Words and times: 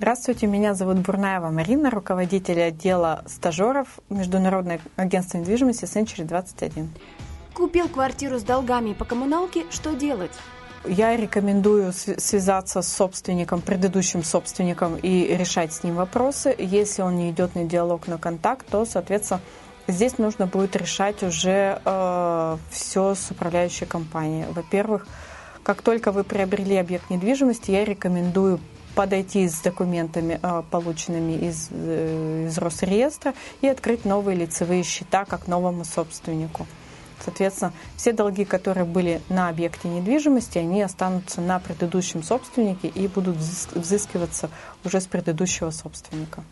Здравствуйте, 0.00 0.46
меня 0.46 0.72
зовут 0.72 1.00
Бурнаева 1.00 1.50
Марина, 1.50 1.90
руководитель 1.90 2.62
отдела 2.62 3.22
стажеров 3.26 3.98
Международного 4.08 4.80
агентства 4.96 5.36
недвижимости 5.36 5.84
Century 5.84 6.24
21. 6.24 6.88
Купил 7.52 7.86
квартиру 7.86 8.38
с 8.38 8.42
долгами 8.42 8.94
по 8.94 9.04
коммуналке, 9.04 9.66
что 9.68 9.92
делать? 9.92 10.30
Я 10.86 11.14
рекомендую 11.18 11.92
связаться 11.92 12.80
с 12.80 12.90
собственником, 12.90 13.60
предыдущим 13.60 14.24
собственником 14.24 14.96
и 14.96 15.36
решать 15.36 15.74
с 15.74 15.82
ним 15.82 15.96
вопросы. 15.96 16.54
Если 16.56 17.02
он 17.02 17.16
не 17.16 17.30
идет 17.30 17.54
на 17.54 17.64
диалог, 17.64 18.08
на 18.08 18.16
контакт, 18.16 18.66
то, 18.70 18.86
соответственно, 18.86 19.42
здесь 19.86 20.16
нужно 20.16 20.46
будет 20.46 20.76
решать 20.76 21.22
уже 21.22 21.78
э, 21.84 22.56
все 22.70 23.14
с 23.14 23.30
управляющей 23.32 23.86
компанией. 23.86 24.46
Во-первых, 24.50 25.06
как 25.62 25.82
только 25.82 26.10
вы 26.10 26.24
приобрели 26.24 26.76
объект 26.76 27.10
недвижимости, 27.10 27.70
я 27.70 27.84
рекомендую 27.84 28.60
подойти 28.94 29.48
с 29.48 29.60
документами, 29.60 30.38
э, 30.42 30.62
полученными 30.70 31.32
из, 31.32 31.68
э, 31.70 32.46
из 32.48 32.58
Росреестра, 32.58 33.34
и 33.60 33.68
открыть 33.68 34.04
новые 34.04 34.36
лицевые 34.36 34.82
счета 34.82 35.24
как 35.24 35.46
новому 35.46 35.84
собственнику. 35.84 36.66
Соответственно, 37.22 37.72
все 37.96 38.12
долги, 38.12 38.44
которые 38.44 38.84
были 38.84 39.20
на 39.28 39.48
объекте 39.48 39.88
недвижимости, 39.88 40.58
они 40.58 40.82
останутся 40.82 41.40
на 41.40 41.58
предыдущем 41.58 42.22
собственнике 42.22 42.88
и 42.88 43.08
будут 43.08 43.36
взыскиваться 43.36 44.48
уже 44.84 45.00
с 45.00 45.06
предыдущего 45.06 45.70
собственника. 45.70 46.42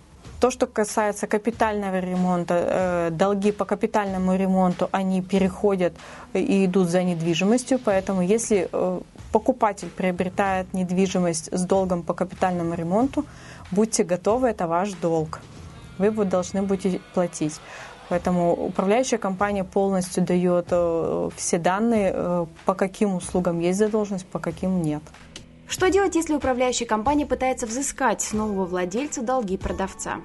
То, 0.40 0.50
что 0.50 0.66
касается 0.66 1.26
капитального 1.26 1.98
ремонта, 1.98 2.54
э, 2.54 3.10
долги 3.10 3.50
по 3.50 3.64
капитальному 3.64 4.36
ремонту, 4.36 4.88
они 4.92 5.20
переходят 5.20 5.94
и 6.32 6.66
идут 6.66 6.88
за 6.90 7.02
недвижимостью, 7.02 7.80
поэтому 7.84 8.22
если 8.22 8.68
э, 8.70 9.00
покупатель 9.32 9.88
приобретает 9.88 10.72
недвижимость 10.74 11.48
с 11.52 11.64
долгом 11.64 12.02
по 12.02 12.14
капитальному 12.14 12.74
ремонту, 12.74 13.24
будьте 13.70 14.04
готовы, 14.04 14.48
это 14.48 14.66
ваш 14.66 14.92
долг. 14.92 15.40
Вы 15.98 16.10
должны 16.24 16.62
будете 16.62 17.00
платить. 17.14 17.60
Поэтому 18.08 18.54
управляющая 18.54 19.18
компания 19.18 19.64
полностью 19.64 20.24
дает 20.24 20.68
э, 20.70 21.28
все 21.36 21.58
данные, 21.58 22.12
э, 22.14 22.46
по 22.64 22.74
каким 22.74 23.14
услугам 23.14 23.60
есть 23.60 23.78
задолженность, 23.78 24.26
по 24.26 24.38
каким 24.38 24.80
нет. 24.80 25.02
Что 25.68 25.90
делать, 25.90 26.14
если 26.14 26.34
управляющая 26.34 26.86
компания 26.86 27.26
пытается 27.26 27.66
взыскать 27.66 28.22
с 28.22 28.32
нового 28.32 28.64
владельца 28.64 29.20
долги 29.20 29.58
продавца? 29.58 30.20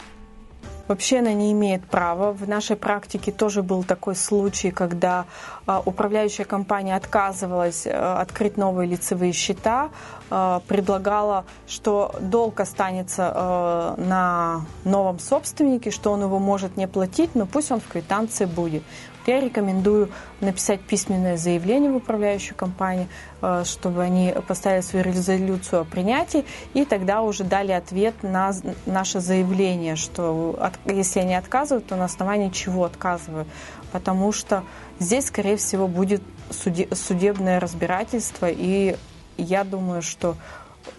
Вообще 0.88 1.20
она 1.20 1.34
не 1.34 1.54
имеет 1.54 1.86
права. 1.86 2.34
В 2.34 2.48
нашей 2.48 2.76
практике 2.76 3.32
тоже 3.32 3.64
был 3.64 3.84
такой 3.84 4.16
случай, 4.16 4.70
когда 4.70 5.26
а, 5.66 5.82
управляющая 5.86 6.44
компания 6.44 6.96
отказывалась 6.96 7.88
а, 7.88 8.20
открыть 8.20 8.58
новые 8.58 8.90
лицевые 8.90 9.32
счета, 9.32 9.90
а, 10.30 10.62
предлагала, 10.68 11.46
что 11.68 12.14
долг 12.20 12.60
останется 12.60 13.96
на 13.98 14.66
новом 14.84 15.20
собственнике, 15.20 15.90
что 15.90 16.12
он 16.12 16.22
его 16.22 16.40
может 16.40 16.76
не 16.76 16.88
платить, 16.88 17.34
но 17.34 17.46
пусть 17.46 17.72
он 17.72 17.80
в 17.80 17.88
квитанции 17.88 18.46
будет 18.46 18.84
я 19.32 19.40
рекомендую 19.40 20.10
написать 20.42 20.82
письменное 20.82 21.38
заявление 21.38 21.92
в 21.92 21.98
управляющую 21.98 22.56
компанию, 22.56 23.08
э, 23.42 23.64
чтобы 23.66 24.02
они 24.02 24.34
поставили 24.48 24.82
свою 24.82 25.06
резолюцию 25.06 25.82
о 25.82 25.86
принятии, 25.86 26.46
и 26.74 26.86
тогда 26.86 27.22
уже 27.22 27.44
дали 27.44 27.72
ответ 27.72 28.16
на 28.22 28.52
наше 28.86 29.20
заявление, 29.20 29.96
что 29.96 30.56
если 30.86 31.20
они 31.20 31.36
отказывают, 31.36 31.88
то 31.88 31.96
на 31.96 32.06
основании 32.06 32.50
чего 32.50 32.86
отказывают. 32.86 33.48
Потому 33.92 34.32
что 34.32 34.64
здесь, 35.00 35.28
скорее 35.28 35.58
всего, 35.58 35.88
будет 35.88 36.22
судебное 36.52 37.60
разбирательство, 37.60 38.48
и 38.50 38.96
я 39.38 39.64
думаю, 39.64 40.02
что 40.02 40.36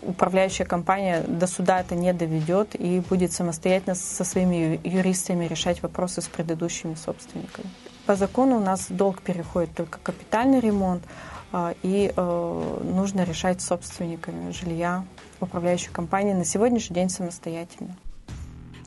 управляющая 0.02 0.66
компания 0.66 1.22
до 1.22 1.46
суда 1.46 1.80
это 1.80 1.94
не 1.94 2.12
доведет 2.12 2.74
и 2.74 3.00
будет 3.00 3.32
самостоятельно 3.32 3.94
со 3.94 4.24
своими 4.24 4.80
юристами 4.84 5.46
решать 5.46 5.82
вопросы 5.82 6.22
с 6.22 6.26
предыдущими 6.26 6.94
собственниками. 6.94 7.68
По 8.06 8.16
закону 8.16 8.56
у 8.56 8.60
нас 8.60 8.86
долг 8.88 9.22
переходит 9.22 9.74
только 9.74 9.98
капитальный 10.02 10.60
ремонт, 10.60 11.02
а, 11.52 11.74
и 11.82 12.12
э, 12.14 12.80
нужно 12.82 13.24
решать 13.24 13.60
собственниками 13.60 14.50
жилья 14.50 15.04
управляющей 15.40 15.90
компании 15.90 16.32
на 16.32 16.44
сегодняшний 16.44 16.94
день 16.94 17.08
самостоятельно. 17.08 17.96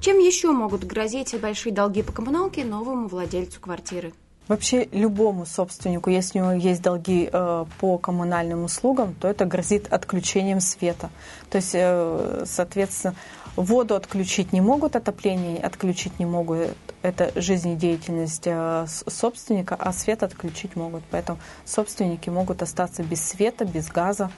Чем 0.07 0.19
еще 0.19 0.53
могут 0.53 0.85
грозить 0.85 1.38
большие 1.38 1.73
долги 1.73 2.01
по 2.01 2.13
коммуналке 2.13 2.63
новому 2.63 3.09
владельцу 3.09 3.59
квартиры? 3.59 4.13
Вообще 4.47 4.88
любому 4.94 5.45
собственнику, 5.45 6.09
если 6.09 6.40
у 6.40 6.44
него 6.44 6.53
есть 6.53 6.81
долги 6.81 7.29
э, 7.29 7.66
по 7.81 7.97
коммунальным 7.97 8.63
услугам, 8.63 9.16
то 9.16 9.28
это 9.28 9.44
грозит 9.44 9.91
отключением 9.91 10.62
света. 10.62 11.09
То 11.50 11.57
есть, 11.57 11.72
э, 11.73 12.44
соответственно, 12.45 13.16
воду 13.57 13.95
отключить 13.95 14.53
не 14.53 14.62
могут, 14.62 14.95
отопление 14.95 15.57
отключить 15.57 16.19
не 16.19 16.25
могут. 16.25 16.69
Это 17.01 17.34
жизнедеятельность 17.35 18.44
э, 18.45 18.85
собственника, 18.88 19.75
а 19.78 19.91
свет 19.91 20.24
отключить 20.24 20.78
могут. 20.78 21.03
Поэтому 21.12 21.38
собственники 21.66 22.29
могут 22.29 22.62
остаться 22.62 23.03
без 23.03 23.22
света, 23.22 23.66
без 23.66 23.89
газа 23.89 24.31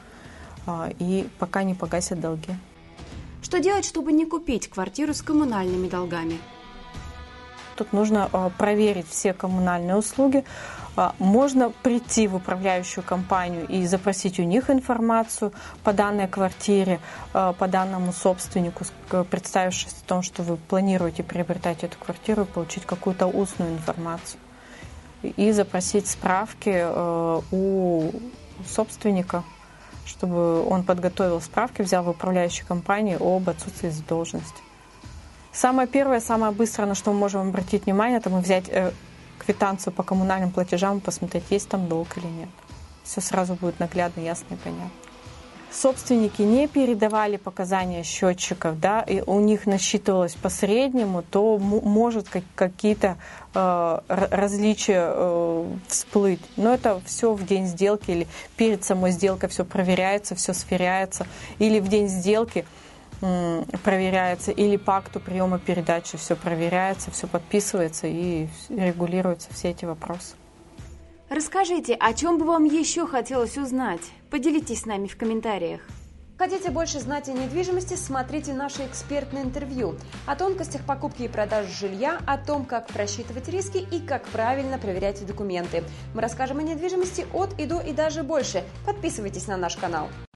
э, 0.66 0.94
и 0.98 1.30
пока 1.38 1.62
не 1.62 1.76
погасят 1.76 2.20
долги. 2.20 2.56
Что 3.50 3.60
делать, 3.60 3.84
чтобы 3.84 4.12
не 4.12 4.28
купить 4.28 4.70
квартиру 4.70 5.12
с 5.12 5.24
коммунальными 5.24 5.90
долгами? 5.90 6.38
Тут 7.76 7.94
нужно 7.94 8.30
а, 8.32 8.52
проверить 8.52 9.10
все 9.10 9.34
коммунальные 9.34 9.96
услуги. 9.96 10.46
А, 10.96 11.16
можно 11.18 11.72
прийти 11.82 12.28
в 12.28 12.36
управляющую 12.36 13.04
компанию 13.04 13.66
и 13.68 13.88
запросить 13.88 14.40
у 14.40 14.44
них 14.44 14.70
информацию 14.70 15.52
по 15.84 15.94
данной 15.94 16.28
квартире, 16.28 17.00
а, 17.34 17.54
по 17.54 17.68
данному 17.68 18.14
собственнику, 18.14 18.84
представившись 19.32 19.94
о 19.94 20.08
том, 20.08 20.22
что 20.22 20.44
вы 20.44 20.56
планируете 20.56 21.24
приобретать 21.24 21.84
эту 21.84 21.98
квартиру, 21.98 22.46
получить 22.46 22.86
какую-то 22.86 23.26
устную 23.26 23.72
информацию. 23.74 24.40
И 25.24 25.52
запросить 25.54 26.06
справки 26.06 26.86
у 27.52 28.12
собственника, 28.68 29.44
чтобы 30.10 30.68
он 30.68 30.84
подготовил 30.84 31.40
справки, 31.40 31.84
взял 31.84 32.04
в 32.04 32.10
управляющей 32.10 32.66
компании 32.66 33.18
об 33.20 33.48
отсутствии 33.50 33.90
задолженности. 33.90 34.62
Самое 35.52 35.88
первое, 35.88 36.20
самое 36.20 36.52
быстрое, 36.52 36.88
на 36.88 36.96
что 36.96 37.14
мы 37.14 37.20
можем 37.20 37.50
обратить 37.50 37.86
внимание, 37.86 38.18
это 38.18 38.30
мы 38.30 38.40
взять 38.40 38.70
э, 38.70 38.92
квитанцию 39.38 39.94
по 39.94 40.04
коммунальным 40.04 40.52
платежам 40.52 40.98
и 40.98 41.02
посмотреть, 41.02 41.44
есть 41.50 41.70
там 41.70 41.88
долг 41.88 42.18
или 42.18 42.28
нет. 42.28 42.50
Все 43.04 43.22
сразу 43.22 43.56
будет 43.56 43.80
наглядно, 43.80 44.22
ясно 44.22 44.56
и 44.56 44.58
понятно. 44.58 45.09
Собственники 45.72 46.42
не 46.42 46.68
передавали 46.68 47.38
показания 47.38 48.04
счетчиков, 48.04 48.80
да, 48.80 49.02
и 49.02 49.22
у 49.22 49.40
них 49.40 49.68
насчитывалось 49.68 50.34
по 50.34 50.50
среднему, 50.50 51.22
то 51.22 51.60
может 51.60 52.28
какие-то 52.56 53.18
э, 53.54 54.00
различия 54.08 55.12
э, 55.14 55.66
всплыть. 55.88 56.42
Но 56.58 56.74
это 56.74 57.00
все 57.06 57.34
в 57.34 57.46
день 57.46 57.68
сделки 57.68 58.10
или 58.10 58.28
перед 58.58 58.84
самой 58.84 59.12
сделкой 59.12 59.50
все 59.50 59.64
проверяется, 59.64 60.34
все 60.34 60.54
сверяется. 60.54 61.28
Или 61.60 61.80
в 61.80 61.88
день 61.88 62.08
сделки 62.08 62.66
проверяется, 63.84 64.52
или 64.52 64.78
по 64.78 64.96
акту 64.96 65.20
приема 65.20 65.60
передачи 65.60 66.18
все 66.18 66.36
проверяется, 66.36 67.12
все 67.12 67.28
подписывается 67.28 68.08
и 68.08 68.48
регулируются 68.70 69.54
все 69.54 69.72
эти 69.72 69.86
вопросы. 69.86 70.36
Расскажите, 71.30 71.94
о 71.94 72.14
чем 72.14 72.40
бы 72.40 72.46
вам 72.46 72.66
еще 72.66 73.06
хотелось 73.06 73.56
узнать? 73.56 74.02
Поделитесь 74.32 74.82
с 74.82 74.86
нами 74.88 75.08
в 75.08 75.16
комментариях. 75.16 75.82
Хотите 76.40 76.72
больше 76.72 77.00
знать 77.00 77.30
о 77.30 77.34
недвижимости? 77.34 77.94
Смотрите 77.94 78.52
наше 78.54 78.86
экспертное 78.88 79.44
интервью 79.44 79.96
о 80.26 80.36
тонкостях 80.36 80.84
покупки 80.86 81.24
и 81.24 81.28
продажи 81.28 81.72
жилья, 81.72 82.20
о 82.26 82.38
том, 82.40 82.66
как 82.66 82.88
просчитывать 82.88 83.48
риски 83.48 83.78
и 83.78 84.00
как 84.00 84.24
правильно 84.30 84.80
проверять 84.80 85.24
документы. 85.28 85.84
Мы 86.16 86.22
расскажем 86.22 86.58
о 86.58 86.64
недвижимости 86.64 87.28
от 87.32 87.60
и 87.60 87.68
до 87.68 87.80
и 87.80 87.94
даже 87.94 88.24
больше. 88.24 88.64
Подписывайтесь 88.86 89.46
на 89.46 89.58
наш 89.58 89.76
канал. 89.76 90.08